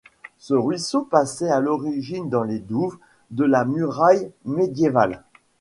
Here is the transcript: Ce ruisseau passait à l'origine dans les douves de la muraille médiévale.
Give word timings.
Ce 0.39 0.55
ruisseau 0.55 1.03
passait 1.03 1.49
à 1.51 1.59
l'origine 1.59 2.27
dans 2.27 2.41
les 2.41 2.57
douves 2.57 2.97
de 3.29 3.43
la 3.45 3.65
muraille 3.65 4.31
médiévale. 4.45 5.23